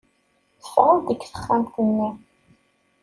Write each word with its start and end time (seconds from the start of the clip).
Teffɣeḍ-d 0.59 1.07
seg 1.09 1.19
texxamt-nni. 1.21 2.09